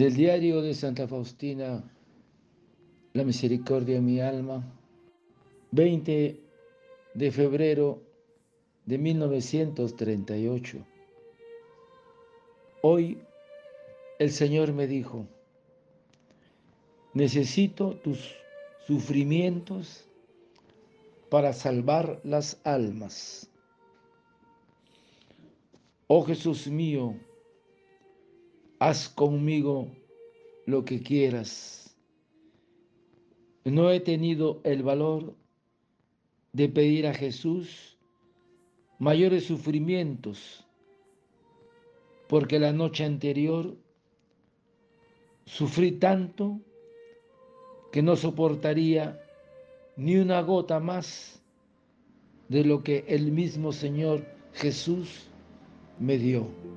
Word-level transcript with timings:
Del 0.00 0.14
diario 0.16 0.62
de 0.62 0.72
Santa 0.72 1.06
Faustina, 1.06 1.84
La 3.12 3.22
misericordia 3.22 3.96
de 3.96 4.00
mi 4.00 4.18
alma, 4.18 4.64
20 5.72 6.40
de 7.12 7.30
febrero 7.30 8.00
de 8.86 8.96
1938. 8.96 10.78
Hoy 12.80 13.18
el 14.18 14.30
Señor 14.30 14.72
me 14.72 14.86
dijo, 14.86 15.26
necesito 17.12 17.96
tus 17.96 18.34
sufrimientos 18.86 20.06
para 21.28 21.52
salvar 21.52 22.22
las 22.24 22.58
almas. 22.64 23.50
Oh 26.06 26.24
Jesús 26.24 26.68
mío, 26.68 27.16
haz 28.80 29.10
conmigo 29.10 29.88
lo 30.64 30.84
que 30.84 31.02
quieras. 31.02 31.94
No 33.64 33.90
he 33.90 34.00
tenido 34.00 34.60
el 34.64 34.82
valor 34.82 35.34
de 36.52 36.68
pedir 36.68 37.06
a 37.06 37.14
Jesús 37.14 37.98
mayores 38.98 39.44
sufrimientos, 39.44 40.66
porque 42.26 42.58
la 42.58 42.72
noche 42.72 43.04
anterior 43.04 43.76
sufrí 45.44 45.92
tanto 45.92 46.60
que 47.92 48.02
no 48.02 48.16
soportaría 48.16 49.20
ni 49.96 50.16
una 50.16 50.40
gota 50.40 50.80
más 50.80 51.42
de 52.48 52.64
lo 52.64 52.82
que 52.82 53.04
el 53.08 53.30
mismo 53.30 53.72
Señor 53.72 54.24
Jesús 54.54 55.28
me 55.98 56.16
dio. 56.16 56.69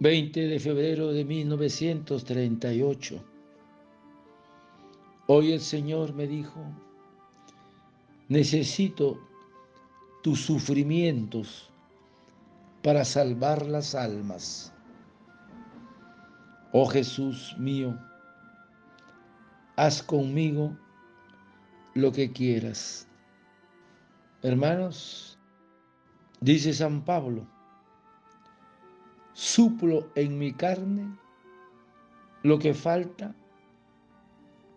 20 0.00 0.46
de 0.46 0.60
febrero 0.60 1.12
de 1.12 1.24
1938. 1.24 3.20
Hoy 5.26 5.52
el 5.52 5.60
Señor 5.60 6.14
me 6.14 6.28
dijo, 6.28 6.64
necesito 8.28 9.18
tus 10.22 10.40
sufrimientos 10.40 11.68
para 12.84 13.04
salvar 13.04 13.66
las 13.66 13.96
almas. 13.96 14.72
Oh 16.70 16.86
Jesús 16.86 17.56
mío, 17.58 17.98
haz 19.74 20.00
conmigo 20.00 20.76
lo 21.94 22.12
que 22.12 22.30
quieras. 22.32 23.08
Hermanos, 24.42 25.40
dice 26.40 26.72
San 26.72 27.04
Pablo, 27.04 27.48
suplo 29.38 30.10
en 30.16 30.36
mi 30.36 30.52
carne 30.52 31.16
lo 32.42 32.58
que 32.58 32.74
falta 32.74 33.36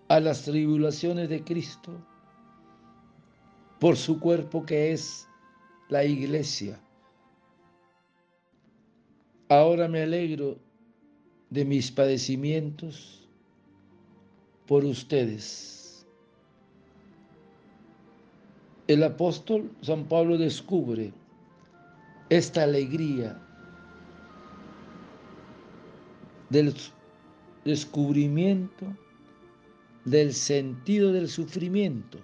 a 0.07 0.19
las 0.19 0.43
tribulaciones 0.43 1.29
de 1.29 1.43
Cristo 1.43 1.99
por 3.79 3.97
su 3.97 4.19
cuerpo 4.19 4.63
que 4.63 4.91
es 4.91 5.27
la 5.89 6.03
iglesia. 6.03 6.79
Ahora 9.49 9.87
me 9.87 10.03
alegro 10.03 10.59
de 11.49 11.65
mis 11.65 11.91
padecimientos 11.91 13.27
por 14.67 14.85
ustedes. 14.85 16.05
El 18.87 19.03
apóstol 19.03 19.71
San 19.81 20.05
Pablo 20.05 20.37
descubre 20.37 21.11
esta 22.29 22.61
alegría 22.61 23.41
del 26.51 26.75
descubrimiento 27.63 28.85
del 30.05 30.33
sentido 30.33 31.13
del 31.13 31.29
sufrimiento. 31.29 32.19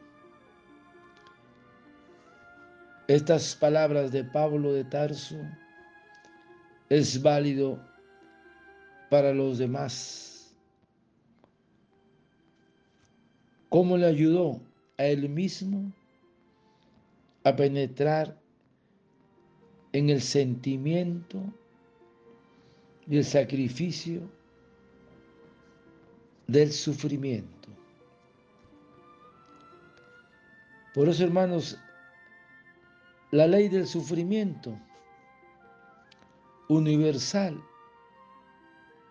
Estas 3.08 3.56
palabras 3.56 4.12
de 4.12 4.26
Pablo 4.26 4.74
de 4.74 4.84
Tarso 4.84 5.38
es 6.90 7.22
válido 7.22 7.80
para 9.10 9.34
los 9.34 9.58
demás. 9.58 10.54
¿Cómo 13.70 13.96
le 13.98 14.08
ayudó 14.08 14.60
a 14.98 15.06
él 15.06 15.30
mismo 15.30 15.94
a 17.46 17.56
penetrar 17.56 18.38
en 19.94 20.10
el 20.10 20.22
sentimiento 20.22 21.42
y 23.10 23.18
el 23.18 23.26
sacrificio 23.26 24.22
del 26.48 26.72
sufrimiento. 26.72 27.70
Por 30.94 31.08
eso, 31.10 31.24
hermanos, 31.24 31.78
la 33.32 33.48
ley 33.48 33.70
del 33.70 33.88
sufrimiento 33.88 34.78
universal 36.70 37.62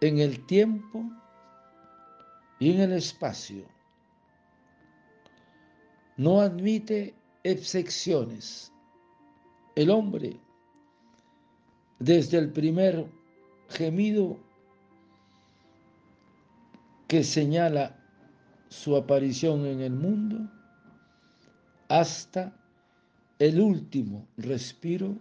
en 0.01 0.19
el 0.19 0.45
tiempo 0.47 1.05
y 2.59 2.73
en 2.73 2.81
el 2.81 2.93
espacio 2.93 3.65
no 6.17 6.41
admite 6.41 7.15
excepciones. 7.45 8.73
El 9.75 9.91
hombre, 9.91 10.41
desde 11.99 12.39
el 12.39 12.51
primer 12.51 13.07
gemido 13.69 14.39
que 17.09 17.23
señala 17.23 17.97
su 18.69 18.97
aparición 18.97 19.67
en 19.67 19.81
el 19.81 19.93
mundo 19.93 20.51
hasta 21.89 22.53
el 23.39 23.61
último 23.61 24.27
respiro 24.37 25.15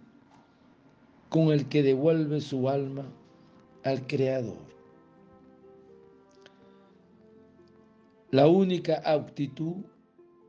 con 1.28 1.52
el 1.52 1.68
que 1.68 1.82
devuelve 1.82 2.40
su 2.40 2.68
alma 2.68 3.04
al 3.84 4.06
Creador. 4.06 4.66
La 8.30 8.48
única 8.48 9.00
aptitud 9.04 9.76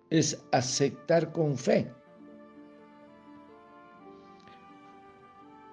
es 0.09 0.43
aceptar 0.51 1.31
con 1.31 1.57
fe 1.57 1.91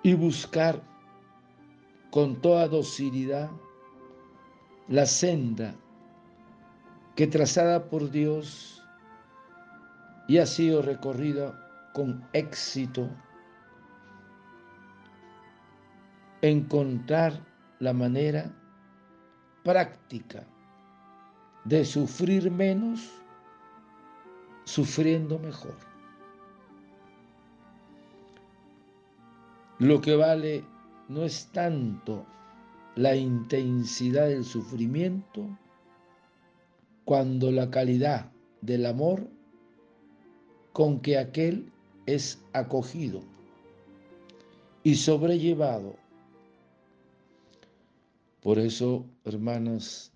y 0.02 0.14
buscar 0.14 0.82
con 2.14 2.36
toda 2.36 2.68
docilidad 2.68 3.50
la 4.86 5.04
senda 5.04 5.74
que 7.16 7.26
trazada 7.26 7.88
por 7.90 8.08
Dios 8.08 8.80
y 10.28 10.38
ha 10.38 10.46
sido 10.46 10.80
recorrida 10.80 11.90
con 11.92 12.24
éxito, 12.32 13.10
encontrar 16.40 17.44
la 17.80 17.92
manera 17.92 18.48
práctica 19.64 20.46
de 21.64 21.84
sufrir 21.84 22.48
menos, 22.48 23.10
sufriendo 24.62 25.40
mejor. 25.40 25.74
Lo 29.80 30.00
que 30.00 30.14
vale 30.14 30.73
no 31.08 31.24
es 31.24 31.46
tanto 31.52 32.24
la 32.96 33.16
intensidad 33.16 34.28
del 34.28 34.44
sufrimiento 34.44 35.46
cuando 37.04 37.50
la 37.50 37.70
calidad 37.70 38.30
del 38.60 38.86
amor 38.86 39.28
con 40.72 41.00
que 41.00 41.18
aquel 41.18 41.70
es 42.06 42.42
acogido 42.52 43.22
y 44.82 44.94
sobrellevado. 44.94 45.96
Por 48.42 48.58
eso, 48.58 49.06
hermanas, 49.24 50.12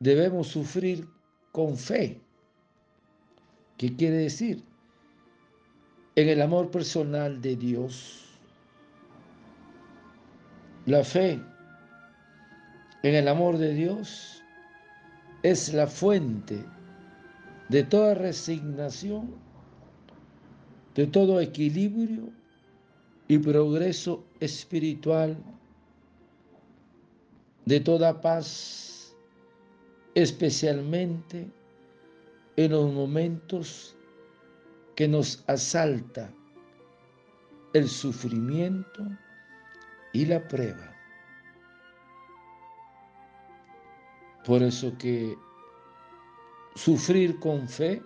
debemos 0.00 0.48
sufrir 0.48 1.06
con 1.52 1.76
fe. 1.76 2.20
¿Qué 3.76 3.94
quiere 3.94 4.16
decir? 4.16 4.64
En 6.16 6.28
el 6.28 6.40
amor 6.40 6.70
personal 6.70 7.40
de 7.40 7.56
Dios 7.56 8.31
la 10.86 11.04
fe 11.04 11.40
en 13.02 13.14
el 13.14 13.28
amor 13.28 13.58
de 13.58 13.74
Dios 13.74 14.42
es 15.42 15.72
la 15.72 15.86
fuente 15.86 16.64
de 17.68 17.84
toda 17.84 18.14
resignación, 18.14 19.34
de 20.94 21.06
todo 21.06 21.40
equilibrio 21.40 22.30
y 23.28 23.38
progreso 23.38 24.24
espiritual, 24.40 25.36
de 27.64 27.80
toda 27.80 28.20
paz, 28.20 29.14
especialmente 30.14 31.50
en 32.56 32.72
los 32.72 32.92
momentos 32.92 33.96
que 34.96 35.08
nos 35.08 35.42
asalta 35.46 36.30
el 37.72 37.88
sufrimiento 37.88 39.06
y 40.12 40.26
la 40.26 40.46
prueba. 40.46 40.92
Por 44.44 44.62
eso 44.62 44.96
que 44.98 45.36
sufrir 46.74 47.38
con 47.38 47.68
fe 47.68 48.02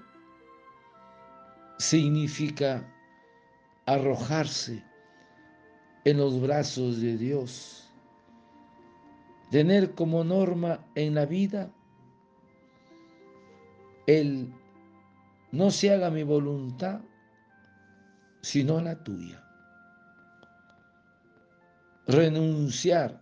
significa 1.78 2.86
arrojarse 3.86 4.84
en 6.04 6.18
los 6.18 6.40
brazos 6.40 7.00
de 7.00 7.16
Dios, 7.16 7.90
tener 9.50 9.94
como 9.94 10.24
norma 10.24 10.84
en 10.94 11.14
la 11.14 11.26
vida 11.26 11.72
el 14.06 14.52
no 15.52 15.70
se 15.70 15.92
haga 15.92 16.10
mi 16.10 16.22
voluntad, 16.22 17.00
sino 18.42 18.80
la 18.80 19.02
tuya. 19.02 19.42
Renunciar 22.06 23.20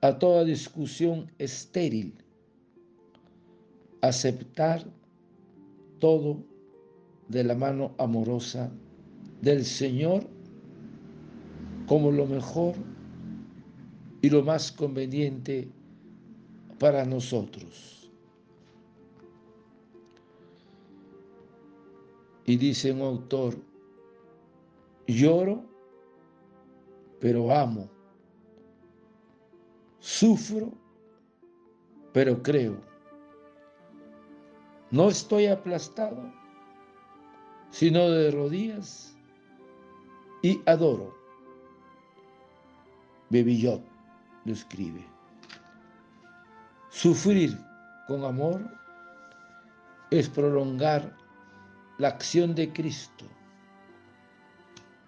a 0.00 0.18
toda 0.18 0.44
discusión 0.44 1.30
estéril, 1.38 2.14
aceptar 4.02 4.84
todo 6.00 6.42
de 7.28 7.44
la 7.44 7.54
mano 7.54 7.94
amorosa 7.98 8.72
del 9.40 9.64
Señor 9.64 10.26
como 11.86 12.10
lo 12.10 12.26
mejor 12.26 12.74
y 14.22 14.30
lo 14.30 14.42
más 14.42 14.72
conveniente 14.72 15.68
para 16.78 17.04
nosotros. 17.04 18.10
Y 22.46 22.56
dice 22.56 22.90
un 22.90 23.02
autor, 23.02 23.54
lloro, 25.06 25.69
pero 27.20 27.52
amo 27.54 27.88
Sufro, 30.00 30.72
pero 32.14 32.42
creo. 32.42 32.80
No 34.90 35.08
estoy 35.10 35.46
aplastado, 35.46 36.32
sino 37.70 38.08
de 38.10 38.30
rodillas 38.30 39.14
y 40.42 40.60
adoro. 40.66 41.14
Bebillot 43.28 43.82
lo 44.46 44.52
escribe. 44.52 45.04
Sufrir 46.88 47.56
con 48.08 48.24
amor 48.24 48.62
es 50.10 50.28
prolongar 50.30 51.14
la 51.98 52.08
acción 52.08 52.54
de 52.54 52.72
Cristo, 52.72 53.26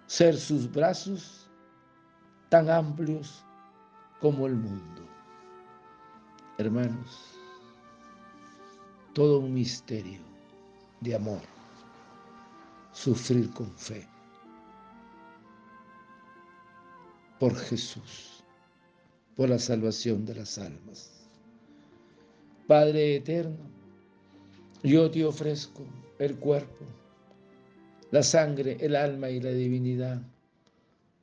ser 0.05 0.37
sus 0.37 0.71
brazos 0.71 1.42
tan 2.53 2.69
amplios 2.69 3.43
como 4.21 4.45
el 4.45 4.53
mundo. 4.53 5.01
Hermanos, 6.59 7.33
todo 9.11 9.39
un 9.39 9.55
misterio 9.55 10.19
de 11.01 11.15
amor, 11.15 11.41
sufrir 12.91 13.49
con 13.53 13.75
fe 13.75 14.07
por 17.39 17.55
Jesús, 17.55 18.43
por 19.35 19.49
la 19.49 19.57
salvación 19.57 20.23
de 20.23 20.35
las 20.35 20.59
almas. 20.59 21.27
Padre 22.67 23.15
eterno, 23.15 23.65
yo 24.83 25.09
te 25.09 25.25
ofrezco 25.25 25.81
el 26.19 26.35
cuerpo, 26.35 26.85
la 28.11 28.21
sangre, 28.21 28.77
el 28.79 28.95
alma 28.95 29.31
y 29.31 29.41
la 29.41 29.49
divinidad 29.49 30.21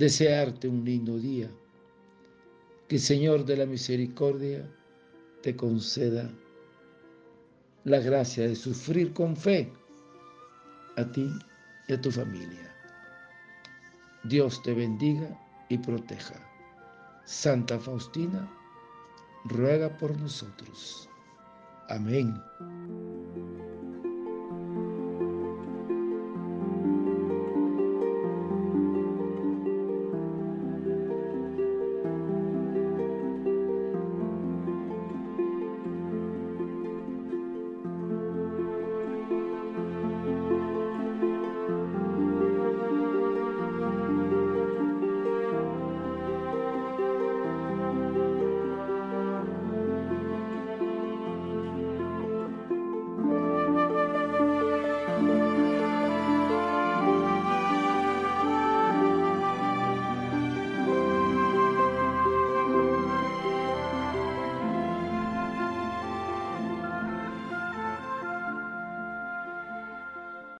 Desearte 0.00 0.66
un 0.66 0.82
lindo 0.82 1.18
día 1.18 1.50
que 2.88 2.98
Señor 2.98 3.44
de 3.44 3.54
la 3.54 3.66
misericordia 3.66 4.66
te 5.42 5.54
conceda 5.54 6.30
la 7.84 7.98
gracia 7.98 8.48
de 8.48 8.56
sufrir 8.56 9.12
con 9.12 9.36
fe 9.36 9.70
a 10.96 11.04
ti 11.04 11.28
y 11.86 11.92
a 11.92 12.00
tu 12.00 12.10
familia. 12.10 12.74
Dios 14.24 14.62
te 14.62 14.72
bendiga 14.72 15.38
y 15.68 15.76
proteja. 15.76 16.40
Santa 17.26 17.78
Faustina, 17.78 18.50
ruega 19.44 19.94
por 19.98 20.18
nosotros. 20.18 21.10
Amén. 21.90 22.42